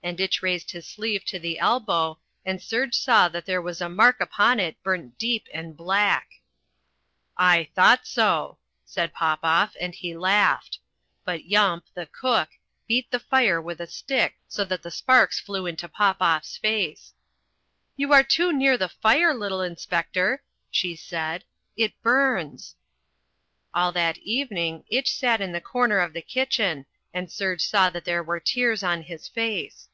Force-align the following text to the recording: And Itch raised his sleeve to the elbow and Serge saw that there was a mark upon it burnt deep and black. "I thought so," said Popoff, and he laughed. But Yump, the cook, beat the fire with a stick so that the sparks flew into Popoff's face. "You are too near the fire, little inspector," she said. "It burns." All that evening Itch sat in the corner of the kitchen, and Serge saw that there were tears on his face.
And 0.00 0.20
Itch 0.20 0.40
raised 0.40 0.70
his 0.70 0.86
sleeve 0.86 1.22
to 1.26 1.38
the 1.38 1.58
elbow 1.58 2.18
and 2.46 2.62
Serge 2.62 2.94
saw 2.94 3.28
that 3.28 3.44
there 3.44 3.60
was 3.60 3.82
a 3.82 3.90
mark 3.90 4.20
upon 4.20 4.58
it 4.58 4.82
burnt 4.82 5.18
deep 5.18 5.48
and 5.52 5.76
black. 5.76 6.40
"I 7.36 7.68
thought 7.74 8.06
so," 8.06 8.56
said 8.86 9.12
Popoff, 9.12 9.76
and 9.78 9.94
he 9.94 10.16
laughed. 10.16 10.78
But 11.26 11.44
Yump, 11.44 11.84
the 11.92 12.06
cook, 12.06 12.48
beat 12.86 13.10
the 13.10 13.18
fire 13.20 13.60
with 13.60 13.82
a 13.82 13.86
stick 13.86 14.36
so 14.48 14.64
that 14.64 14.82
the 14.82 14.90
sparks 14.90 15.40
flew 15.40 15.66
into 15.66 15.88
Popoff's 15.90 16.56
face. 16.56 17.12
"You 17.94 18.10
are 18.14 18.22
too 18.22 18.50
near 18.50 18.78
the 18.78 18.88
fire, 18.88 19.34
little 19.34 19.60
inspector," 19.60 20.42
she 20.70 20.96
said. 20.96 21.44
"It 21.76 22.00
burns." 22.02 22.76
All 23.74 23.92
that 23.92 24.16
evening 24.18 24.84
Itch 24.88 25.12
sat 25.12 25.42
in 25.42 25.52
the 25.52 25.60
corner 25.60 25.98
of 25.98 26.14
the 26.14 26.22
kitchen, 26.22 26.86
and 27.12 27.30
Serge 27.30 27.62
saw 27.62 27.90
that 27.90 28.04
there 28.06 28.22
were 28.22 28.40
tears 28.40 28.82
on 28.82 29.02
his 29.02 29.28
face. 29.28 29.86